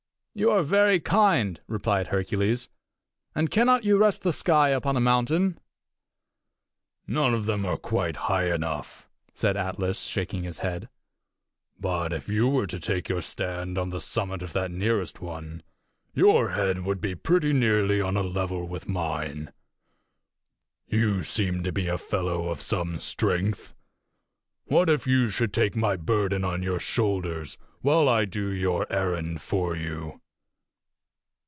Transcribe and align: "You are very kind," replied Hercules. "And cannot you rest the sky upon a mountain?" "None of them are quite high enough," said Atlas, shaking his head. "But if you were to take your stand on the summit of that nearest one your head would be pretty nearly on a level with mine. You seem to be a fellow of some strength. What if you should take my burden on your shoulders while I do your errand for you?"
"You 0.33 0.49
are 0.51 0.63
very 0.63 1.01
kind," 1.01 1.59
replied 1.67 2.07
Hercules. 2.07 2.69
"And 3.35 3.51
cannot 3.51 3.83
you 3.83 3.97
rest 3.97 4.21
the 4.21 4.31
sky 4.31 4.69
upon 4.69 4.95
a 4.95 5.01
mountain?" 5.01 5.59
"None 7.05 7.33
of 7.33 7.47
them 7.47 7.65
are 7.65 7.75
quite 7.75 8.15
high 8.15 8.45
enough," 8.45 9.09
said 9.33 9.57
Atlas, 9.57 10.03
shaking 10.03 10.43
his 10.43 10.59
head. 10.59 10.87
"But 11.77 12.13
if 12.13 12.29
you 12.29 12.47
were 12.47 12.65
to 12.67 12.79
take 12.79 13.09
your 13.09 13.19
stand 13.19 13.77
on 13.77 13.89
the 13.89 13.99
summit 13.99 14.41
of 14.41 14.53
that 14.53 14.71
nearest 14.71 15.19
one 15.19 15.63
your 16.13 16.51
head 16.51 16.85
would 16.85 17.01
be 17.01 17.13
pretty 17.13 17.51
nearly 17.51 17.99
on 17.99 18.15
a 18.15 18.23
level 18.23 18.65
with 18.65 18.87
mine. 18.87 19.51
You 20.87 21.23
seem 21.23 21.61
to 21.63 21.73
be 21.73 21.89
a 21.89 21.97
fellow 21.97 22.47
of 22.47 22.61
some 22.61 22.99
strength. 22.99 23.75
What 24.63 24.89
if 24.89 25.05
you 25.05 25.27
should 25.29 25.51
take 25.51 25.75
my 25.75 25.97
burden 25.97 26.45
on 26.45 26.63
your 26.63 26.79
shoulders 26.79 27.57
while 27.81 28.07
I 28.07 28.23
do 28.23 28.47
your 28.49 28.89
errand 28.91 29.41
for 29.41 29.75
you?" 29.75 30.19